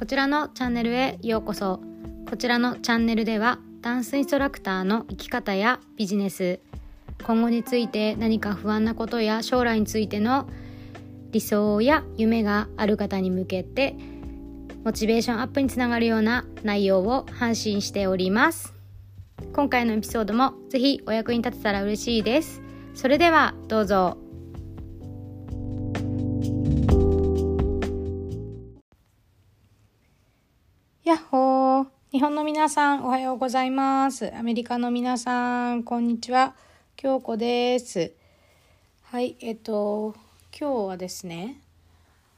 [0.00, 1.78] こちらのチャンネルへようこそ。
[2.26, 6.58] こちらのチャンネルではダンスインストラクターの生き方やビジネス。
[7.22, 10.48] 今後について何か不安なことや将来についての
[11.32, 13.94] 理想や夢がある方に向けて
[14.84, 18.72] モチベーションアップにつながるような内容を発信しております。
[19.52, 22.62] 今回のエピソードもぜひお役に立てたら嬉しいです。
[22.94, 24.29] それではどうぞ。
[31.10, 31.86] やっほー。
[32.12, 34.32] 日本の皆さんおはようございます。
[34.32, 36.54] アメリカの皆さんこんにちは。
[36.94, 38.12] 京子です。
[39.02, 40.14] はいえっと
[40.56, 41.60] 今日はですね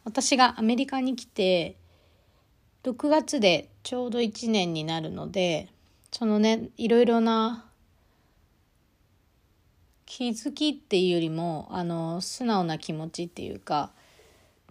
[0.04, 1.76] 私がアメリカに来て
[2.84, 5.68] 6月でちょうど1年になるので
[6.10, 7.66] そのねいろいろな
[10.06, 13.90] 気づきっていうよりもあの素直な気持ちっていうか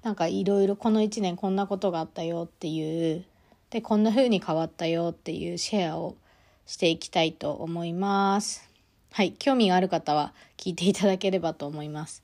[0.02, 3.26] なんかいろいろこの1年こんなことがあったよっていう
[3.72, 6.18] でこんな風に変わったよっていうシェアを
[6.66, 8.70] していきたいと思います。
[9.14, 12.22] はい、興味がある方は聞いていただければと思います。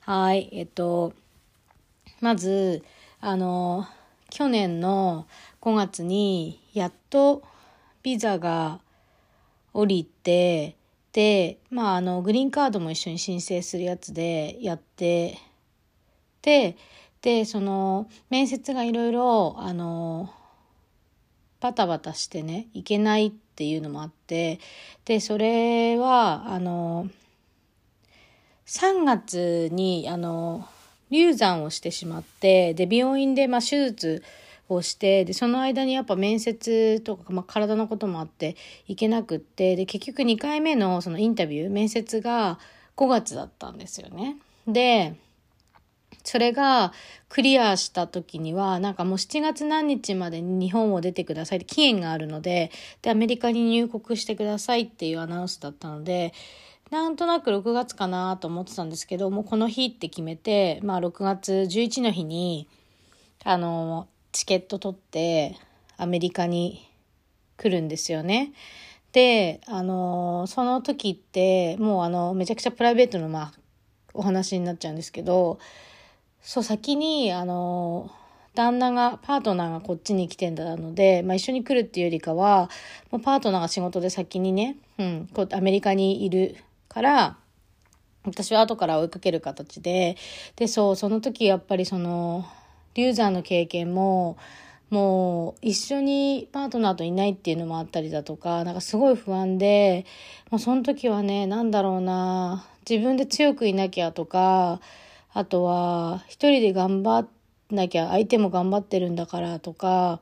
[0.00, 1.12] はい、えっと
[2.20, 2.82] まず
[3.20, 3.86] あの
[4.30, 5.26] 去年の
[5.60, 7.42] 5月にやっと
[8.02, 8.80] ビザが
[9.74, 10.76] 降りて
[11.12, 15.38] でまああのグリーンカードも一緒に申請するやつでやって
[16.40, 16.76] で
[17.20, 20.30] でその面接がいろいろあの
[21.60, 24.60] バタバタしてねいけないっていうのもあって
[25.04, 27.08] でそれはあの
[28.66, 30.68] 3月にあの
[31.10, 34.22] 流産をしてしまってで病院でまあ手術
[34.68, 38.56] をしてでその間にやっぱ面接とか、まあ、体のこともあって
[38.88, 42.58] 行けなくってで結局2回目のそのインタビュー面接が
[42.96, 44.36] 5月だったんですよね。
[44.66, 45.14] で
[46.26, 46.92] それが
[47.28, 52.70] クリアした時にはなんかもう7月何日までに日本を出てくださいって期限があるので
[53.02, 56.32] でアメリカに入国してくださいっていうアナウンスだったので
[56.90, 62.68] なんとなく6月かなと思ってたんですけどもうこの日って決めて、まあ、6月11の日に
[63.44, 65.56] あのチケット取って
[65.96, 66.88] アメリカに
[67.56, 68.52] 来るんですよね。
[69.12, 73.52] で、あの、その時って、もうあの、めちゃくちゃプライベートの、まあ、
[74.12, 75.58] お話になっちゃうんですけど、
[76.46, 78.08] そう、先に、あの、
[78.54, 82.70] 旦那が、パートナーがこっちに来てんだので、まあ、一緒に来るっていうよりかは、
[83.10, 86.54] もうパートナーが仕事で先にね、うん、こうアメリカにいる
[86.88, 87.36] から、
[88.24, 90.16] 私は後から追いかける形で、
[90.54, 92.46] で、そう、その時やっぱりその、
[92.94, 94.38] 流産の経験も
[94.88, 100.06] もう一緒にパートナーといないっていうのもあったりだとかなんかすごい不安で
[100.50, 104.80] もうその時はね何だろうな自分で強くいなきゃとか
[105.36, 107.28] あとは一人で頑張ん
[107.74, 110.18] なきゃ相手も頑張ってるんだからとか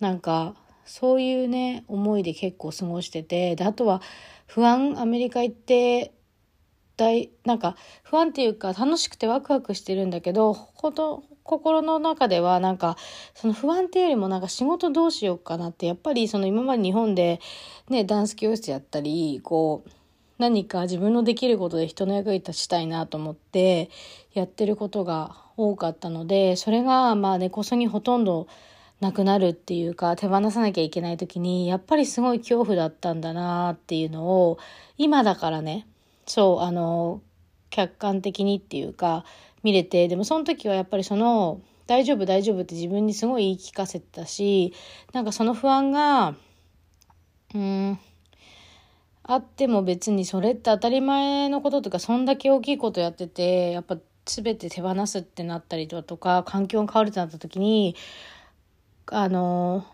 [0.00, 4.02] なんかそういうね思いで結構過ごしててであとは
[4.48, 6.12] 不安アメリカ行って
[6.96, 12.96] 大なんか不安っていうか楽しくてワクワクしてるんだけどほど心の中ではなんか
[13.36, 17.40] その不安っていうよりもなんか仕事どうしようかなってやっぱりその今まで日本で
[17.88, 19.90] ねダンス教室やったりこう
[20.38, 23.90] 何か自分のできることで人の役に立ちたいなと思って
[24.34, 28.46] やってることが多かったのでそれがまあ根こそぎほとんど
[29.00, 34.58] なくなるっていうか手放さなきゃいけない時にやっぱりすごい恐怖だったんだなっていうのを
[34.96, 35.86] 今だからね
[36.26, 37.20] そうあの
[37.70, 39.24] 客観的にっていうか
[39.62, 44.72] 見れてでもその時はやっぱりその大丈夫大丈夫って自分にすごい言い聞かせてたし
[45.12, 46.34] なんかその不安が
[47.54, 47.98] うん
[49.28, 57.96] あっても別にそれって当たり前のこととかそんだけ大きいことやっててやっぱ全て手放すってなったりだとか環境が変わるってなった時に
[59.06, 59.84] あの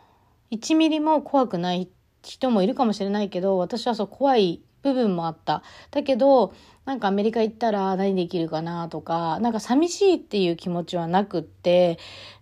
[0.51, 1.89] 1ミリも怖くない
[2.23, 5.63] 人もいるかもしれないけど私はそう怖い部分もあった。
[5.91, 6.53] だけど
[6.85, 11.99] なんかアメリカ行ったら何できるかなとか、なんか寂しいっていう気持ちはなくって、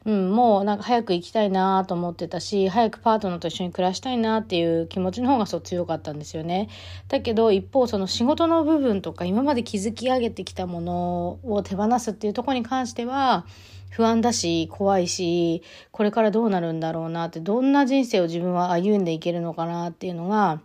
[0.07, 6.71] うん、もうなんか早く行きたいなと思ってたし、早くパートナーと一緒に暮らしたいなっていう気持ちの方がそう強かったんですよね。
[7.09, 13.45] だけど一方その仕事の部分とか今まで築き上げてきたものを手放すっていうとこに関しては、
[13.91, 20.61] 不安だし、怖いし、これからどうなるんだろうなって、どんな人生を自分は歩んでいけるのかなっていうのが、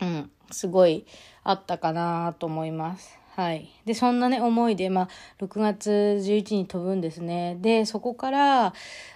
[0.00, 1.06] うん、すごい
[1.44, 3.18] あったかなと思います。
[3.38, 3.68] はい。
[3.84, 5.08] で、そんなね、思いで、まあ、
[5.38, 7.56] 6月11日に飛ぶんですね。
[7.60, 8.74] で、そこから、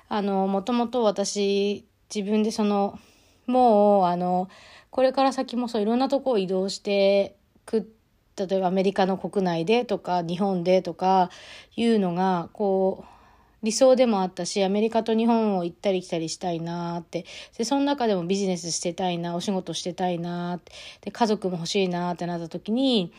[0.08, 1.84] あの、もともと私、
[2.14, 2.98] 自分でその、
[3.46, 4.48] もう、あの、
[4.90, 7.34] これから先もそういろんなとこを移動して
[7.66, 7.92] く、
[8.36, 11.30] 例えばアメリカの国内でとか、日本でとか
[11.74, 13.21] いうのが、こう、
[13.62, 17.24] 理想でもあったし、アメリカと日本を行ったり来たりしたいなって。
[17.56, 20.72] で、その中でもビジネスしてたいな、お仕事してたいなって。
[21.02, 23.12] で、家族も欲しいなってなった時に、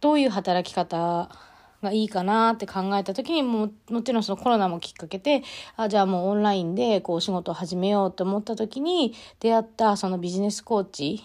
[0.00, 1.28] どういう働き方
[1.82, 5.42] がいいかなって考えた時にも、もちろんそのコロナもきっかけで、
[5.76, 11.22] あ、じゃあもうオンラインでこうお仕事を始めようと思った時に出会ったそのビジネスコーチ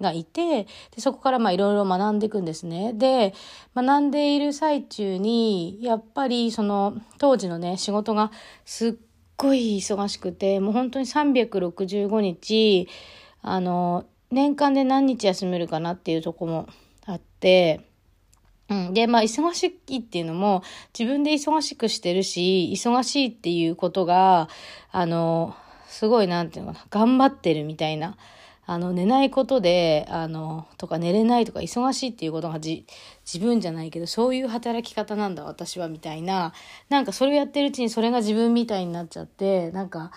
[0.00, 0.68] がいて、で
[0.98, 2.92] そこからまあいろいろ学んでいくんですね。
[2.94, 3.34] で、
[3.74, 8.30] 学んでいる最中に、やっぱりその当時のね、仕事が
[8.64, 8.94] すっ
[9.36, 12.88] ごい忙しくて、もう本当に365日、
[13.42, 16.68] あの、年間で何日休めるかなっていうとこも
[17.06, 17.80] あって、
[18.68, 18.94] うん。
[18.94, 20.62] で、まあ、忙しいっていうのも、
[20.98, 24.48] 自分で忙しくしてるし、忙しいっていうことが、
[24.90, 25.54] あの、
[25.86, 28.16] すごい、なんていうのかな、頑張ってるみたいな。
[28.66, 32.84] あの、寝ないことで、あの、とか寝れないとか忙しいっていうことが、自
[33.38, 36.54] 分じゃないけど、そういう働き方なんだ、私は、みたいな。
[36.88, 40.12] なんかそれをやってるうちにそれが自分みたいになっちゃって、なんか、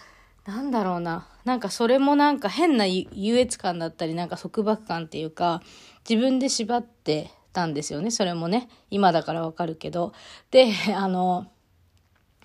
[0.45, 1.27] なんだろうな。
[1.43, 5.61] なんかそれもなんか変な優越感だったり、なんか束縛感っていうか、
[6.09, 8.11] 自分で縛ってたんですよね。
[8.11, 8.69] それもね。
[8.89, 10.13] 今だからわかるけど。
[10.51, 11.47] で、あの、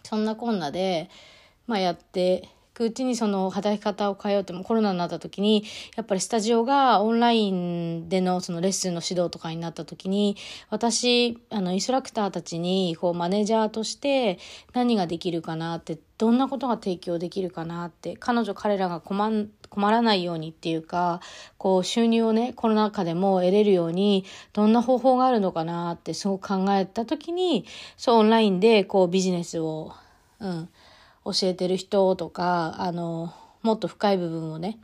[0.03, 1.11] そんなこんなで、
[1.69, 5.65] まあやってくうちにその働き方を変えようってもコロナになった時に、
[5.97, 10.37] やっぱりスタジオがオンラインでのそのレッスンの指導とかになった時に、
[10.71, 14.39] 私、あの、インストラクターたちに、こう、マネージャーとして
[14.73, 21.21] 何ができるかなって、どんなことが提供できるかなって、彼女彼らが困、困らないようにっていうか、
[21.59, 27.67] こう、収入をね、コロナ禍でも得れるように、どんな方法があるのかなってすごく考えた時に、
[27.97, 29.93] そう、オンラインでこう、ビジネスを、
[30.41, 30.69] うん、
[31.25, 33.33] 教えてる人とか、あの、
[33.63, 34.79] もっと深い部分をね、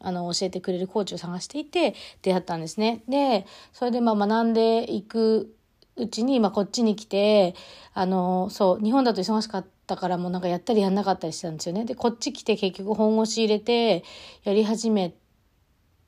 [0.00, 3.02] あの、教えてくれるコーチを探していて出会ったんですね。
[3.08, 5.54] で、それでまあ学んでいく
[5.96, 7.54] うちに、まあこっちに来て、
[7.94, 11.84] あの、そう、日本だと忙しかったからもうなんかやったりやんなかったりしてたんですよね。
[11.84, 14.04] で、こっち来て結局本腰入れて
[14.42, 15.14] やり始め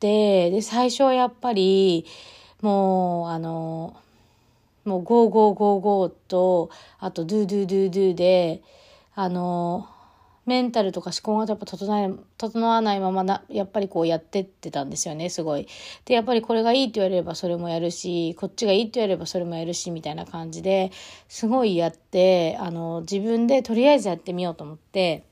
[0.00, 2.06] て、で、最初はやっぱり、
[2.60, 3.96] もう、あの、
[4.84, 8.62] もう go go go go と、あと do do do do で、
[9.16, 9.88] あの、
[10.44, 15.66] メンタルとか思考がやっぱ整え、整わないままな、やっぱりこうやってってたんですよね、すごい。
[16.04, 20.92] で、やっぱりこれがいいって言われればそれもやるし、こっちがいいって言われればそれもやるし、みたいな感じで、
[21.28, 25.24] すごいやって、あの、自分でとりあえずやってみようと思って、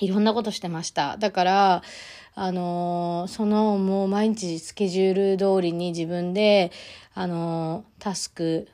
[0.00, 1.16] いろんなことしてました。
[1.18, 1.82] だから、
[2.40, 6.70] あのそのもう毎日スケジュール通りに自分で、
[7.14, 8.68] あのタスク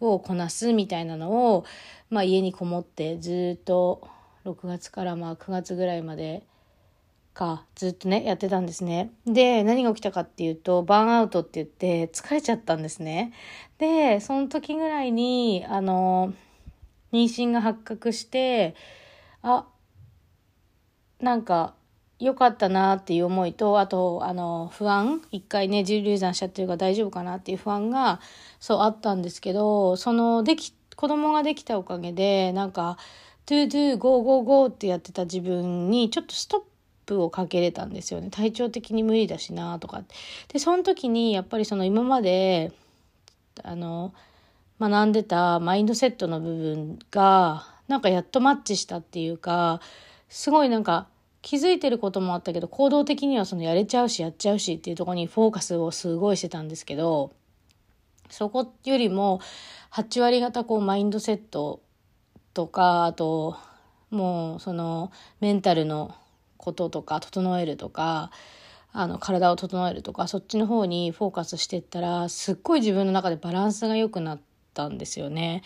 [0.00, 1.64] をこなすみたいなのを、
[2.08, 4.08] まあ、家にこもってずっと
[4.44, 6.42] 6月からまあ9月ぐらいまで
[7.34, 9.12] かずっとねやってたんですね。
[9.26, 13.32] で何が起きたかっていうとバーンアウトって言って疲れちゃったんですね。
[13.78, 16.32] でその時ぐらいにあの
[17.12, 18.74] 妊娠が発覚して
[19.42, 19.66] あ
[21.20, 21.74] なんか
[22.20, 28.20] 良かったなっていう思いと、あと、あの、不安一回ね、重流産しちゃってるから大丈夫かなっていう不安が、
[28.60, 32.98] そうあったんですけど、その、でき、子供ができたおかげで、なんか、
[33.46, 36.62] do do go go go ってやってた自分にちょっとストッ
[37.06, 38.28] プをかけれたんですよね。
[38.30, 40.04] 体調的に無理だしなとか。
[40.48, 42.70] で、その時にやっぱりその今まで、
[43.64, 44.12] あの、
[44.78, 49.80] 学んでたマインドセットの部分が、なんかやっとマッチしたっていうか、
[50.28, 51.08] すごいなんか
[51.42, 57.32] 気づいてることもあったけど、行動的にはそのやれちゃうしやっちゃうしっていうところにフォーカスをすごいしてたんですけど、
[58.28, 59.40] そこよりも、
[59.92, 61.82] 8割方こうマインドセット
[62.54, 63.56] とか、あと、
[64.10, 66.14] もうそのメンタルの
[66.56, 68.30] こととか、整えるとか、
[68.92, 74.40] あの体を整えるとか、そっちの方にフォーカスしていったら、すっごい自分の中でバランスが良くなっ
[74.74, 75.62] たんですよね。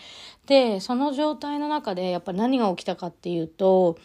[0.47, 3.97] で、その状態の中でやっぱり何が起きたかっていうと、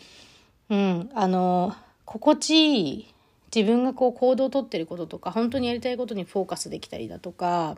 [0.70, 1.74] うん、あの、
[2.04, 3.14] 心地いい
[3.54, 7.76] 自分がこう行動をとってることとか、本当にやりたいことにフォーカスできたりだとか、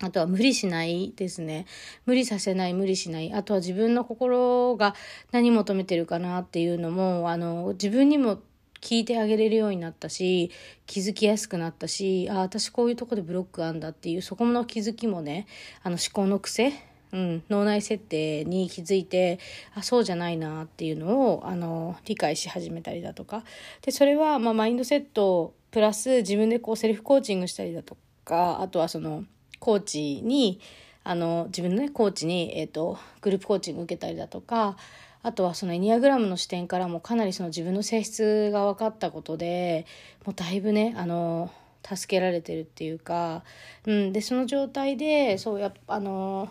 [0.00, 1.66] あとは無理しないですね。
[2.06, 3.32] 無理させない、無理しない。
[3.32, 4.94] あとは自分の心が
[5.32, 8.40] 何求めてるかなっていうのも、あの、自分にも
[8.80, 10.50] 聞いてあげれるようになったし、
[10.86, 15.46] 気づきやすくなったし、ああ、私こういうとこでブロックあんだっていう、そこの気づきもね、
[15.82, 16.72] あの思考の癖、
[17.12, 19.38] うん、脳内設定に気づいて、
[19.74, 23.44] あ、そうじゃないなっていうのを、あの、理解し始めたりだとか。
[23.82, 29.24] で、それは、まあ、マインドセットプラス自分でこうセルフコーチングしたりだとか、あとはその、
[29.58, 30.60] コーチに
[31.04, 34.76] あの自分のねコーチに、えーと、グループコーチング受けたりだとか
[35.22, 39.86] あとはそのエニアグラムの視点からもかなりその自分の性質が分かったことで
[40.24, 41.50] もうだいぶねあの
[41.82, 43.42] 助けられてるっていうか、
[43.86, 46.50] うん、でその状態でそうやっぱあの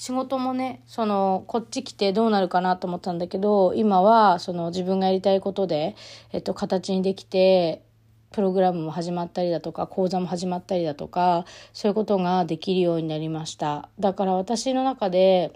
[0.00, 5.94] 仕事もね、その、こっち来てどうなるかなと思ったんだけど、今は、その自分がやりたいことで、
[6.32, 7.82] えっと、形にできて、
[8.32, 13.90] プログラムも始まったりだとか、講座も始まったりだとか、そういうことができるようになりました。
[13.98, 15.52] だから私の中で、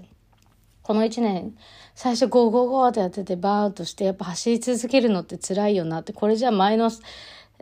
[0.82, 1.56] この1年、
[1.94, 6.90] 最初ゴーゴーゴーってやっててバーンとして、やっぱ走り続けるのって辛いよなって、これじゃ前の、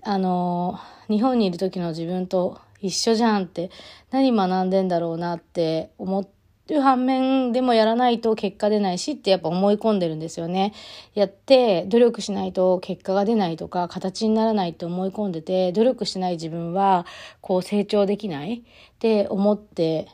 [0.02, 3.70] あの、日本にいる時の自分と一緒じゃんって、
[4.10, 6.41] 何学んでんだろうなって思って、
[6.74, 10.72] いう反面でもやらないと結果出ないしってやっぱ思い込んでるんですよね。
[11.14, 17.06] やって努力しないと結果が出ないとか形にならないって思い込んでて努力しない自分は
[17.40, 18.62] こう成長できないっ
[18.98, 20.08] て思って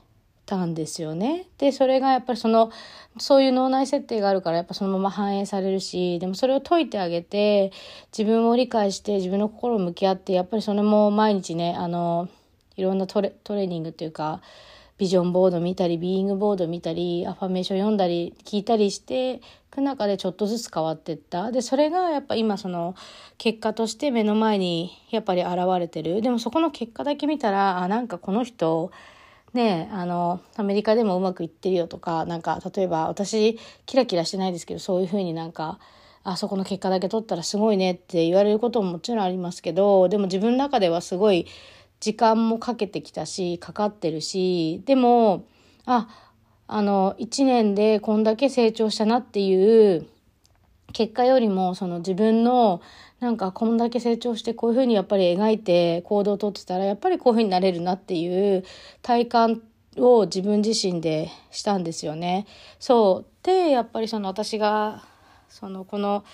[0.49, 1.47] たんですよね。
[1.59, 2.73] で、それがやっぱりその、
[3.19, 7.71] そういう脳内設定があるからやっぱそのまま反映されるし、でもそれを解いてあげて、
[8.17, 12.29] 自分を理解して自分の心を向き合って、やっぱりそれも毎日ね、あの、
[12.77, 14.41] いろんなトレトレーニングっていうか、
[14.99, 19.41] ビジョンボード見たり、ビーイングボード見たり、アファメーション読んだり、聞いたりして
[19.71, 21.53] く中でちょっとずつ変わっていった。
[21.53, 22.95] で、それがやっぱ今その
[23.39, 26.21] 結果として目の前にやっぱり現れてる。
[26.21, 28.91] でもそこの結果だけ見たら、あ、なんかこの人、
[29.55, 35.79] ねあの、アメリカでもうまくいってるよとか、なんか例えば私キラキラしてないですけど、そういうふうになんか、
[36.25, 41.47] あそこの結果だけ取ったらすごいねって言われることももちろんありますけど、でも自分の中ではすごい
[42.01, 45.47] 時間もかけてきたし、かかってるし、でも、
[45.85, 46.09] あ、
[46.67, 50.07] あの、一年でこんだけ成長したなっていう
[50.93, 52.81] 結果よりも、その自分の、
[53.21, 58.65] なんかこんだけ成長してこういうふうにやっぱり描いて行動をとってたら、やっぱりこういうふうになれるなっていう
[59.03, 59.63] 体感
[59.97, 62.47] を自分自身でしたんですよね。
[62.79, 63.45] そう。
[63.45, 65.03] で、やっぱりその私が、
[65.49, 66.25] そのこの、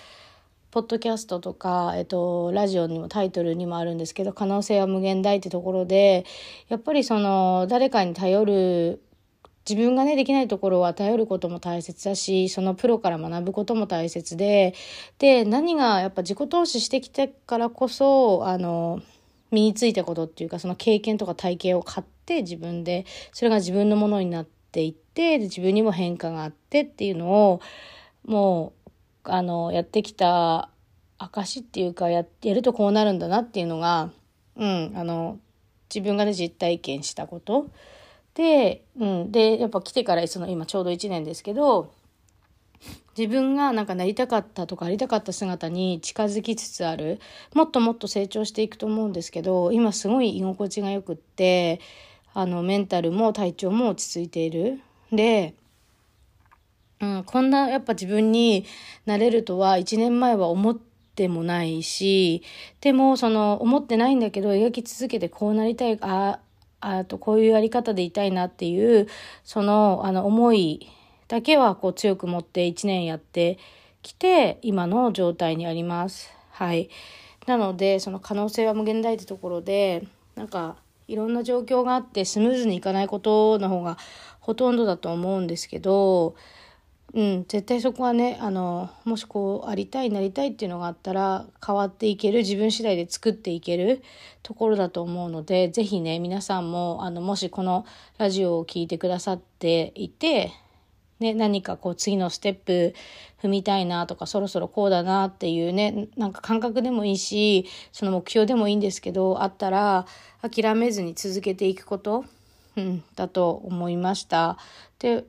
[0.75, 6.25] ポッドキャストとか、えっと、ラジオにもタイトルにもあるんですけど、可能性は無限大ってところで、
[6.67, 9.01] やっぱりその、誰かに頼る、
[9.65, 14.73] 自分がね、できないところは頼ることも大切だし、そのプロから学ぶことも大切で、
[15.17, 19.01] で、何がやっぱ自己投資してきてからこそ、あの、
[19.51, 27.61] 身についたことっていうか、その経験とか体験を買って自分で、それが自分のものになっていって、で自分にも変化があってっていうのを、
[28.25, 28.84] もう、
[29.25, 30.69] あの、やってきた
[31.17, 34.11] 証っていうかや、やるとこうなるんだなっていうのが、
[34.55, 35.39] うん、あの、
[35.93, 37.67] 自分がね、実体験したこと。
[38.33, 41.93] で、うん、で、やっぱ来てからその今ちょうど1年ですけど、
[43.17, 47.19] 自分がなんかなりたかったとかありたかった姿に近づきつつある。
[47.53, 51.79] もっともっと成長していくと思うんですけど、今すごい居心地が良くって、
[52.33, 54.81] あの、メンタルも体調も落ち着いている。
[55.13, 55.53] で、
[57.01, 58.65] うん、こんなやっぱ自分に
[59.05, 60.75] なれるとは1年前は思っ
[61.15, 62.43] てもないし、
[62.81, 66.39] でもその思ってないんだけど描き続けてこうなりたい、あ、
[66.79, 69.07] あとこういうやり方でいたいなっていう、
[69.43, 70.87] そのあの思い
[71.27, 73.57] だけはこう強く持って1年やって
[74.01, 76.31] きて今の状態にあります。
[76.51, 76.89] はい。
[77.47, 83.97] なのでその可能性は無限大ってところで、なんかいろんな状況があってスムーズにいかないことの方が
[84.39, 86.35] ほとんどだと思うんですけど、
[87.15, 94.03] うん、絶対そこはね、あの、もしこう、ありたい、なりたいっていうのがあったら、変わっていける、自分次第で作っていける
[94.43, 97.85] ところだと思うので、ぜひね、皆さんも、あの、もしこの
[98.17, 100.51] ラジオを聴いてくださっていて、
[101.21, 102.93] ね、何かこう次のステップ
[103.41, 110.07] 踏みたいなとかそろそろこうだなっていうねなんか感覚でもいいしその目標でもいいんですけどあったら
[110.41, 112.25] 諦めずに続けていくこと、
[112.75, 114.57] うん、だと思いました。
[114.99, 115.23] で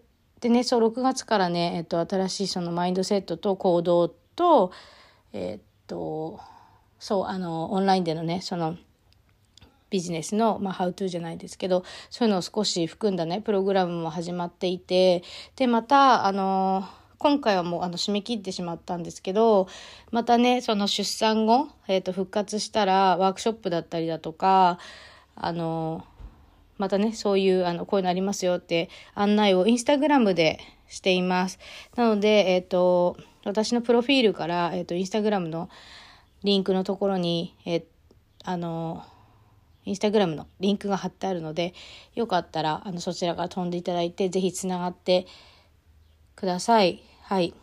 [0.46, 4.70] でね、そう、6月からね、えっと、新しいそのマインドセットと行動と、
[5.32, 6.38] えっと、
[7.00, 8.76] そう、あの、オンラインでのね、その、
[9.90, 15.24] ビジネスの、まあ、ハウトゥーじゃないですけど、そういうのを少し含んだね、プログラムも始まっていて、
[15.56, 16.84] で、また、あの、
[17.18, 19.66] 今回はもうあの締め切ってしまったんですけど、
[20.12, 24.78] またね、その出産後、えっ、と、復活したらワークショップだったりだとか、
[25.34, 26.04] あの、
[26.78, 31.59] またね、そういう、あの、こういうのありますよって案内をインスタグラムでしています。
[31.97, 35.68] なので、えっ、ー、と、私のプロフィールから、えっ、ー、と、インスタグラムの
[36.45, 37.85] リンクのところに、えー、
[38.45, 39.04] あの、
[39.85, 41.73] インスタグラムのリンクが貼ってあるので、
[42.14, 45.26] よかったら、あの、そちらから飛んでいただいて、ぜひつながって
[46.35, 47.02] ください。
[47.23, 47.54] はい。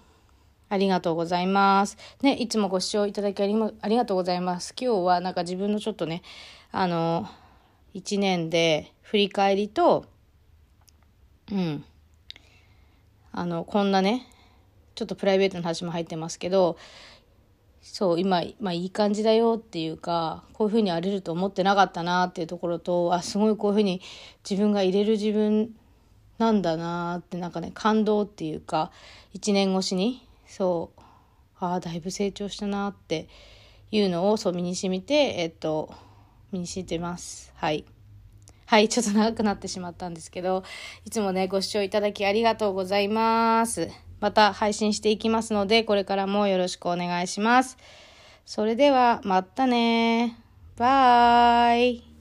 [0.70, 1.98] ありがとうございます。
[2.22, 4.74] ね、いつもご視聴いただきありありがとうございます。
[4.80, 6.24] 今日はなんか自分のちょっとね、
[6.72, 7.28] あの、
[7.94, 10.06] 1年で振り返りと、
[11.52, 11.86] うん。
[13.32, 14.28] あの、こんなね、
[14.96, 16.78] ちょっとプライベートの話も入ってますけど、
[17.84, 24.02] そう、今、まあいい感じだよっていうか、こういうふうに荒れると思ってなかったなっていうところと、あ、すごいこういうふうに
[24.50, 25.76] 自分が入れる自分
[26.40, 28.92] なんだなってなんかね感動っていうか
[29.36, 31.02] 1年越しにそう
[31.60, 33.28] ああだいぶ成長したなって
[33.92, 35.94] いうのをそう身に染みてえっと
[36.52, 37.86] 身に染みてますはい
[38.66, 40.64] はいちょっと長くなってしまったんですけど
[41.06, 43.90] いつもねご視聴いただきありがとうございます。
[44.20, 47.78] また配信していきますのでこれからもよろしくお願いします。
[48.46, 50.40] それではまたね。
[50.78, 52.13] バイ。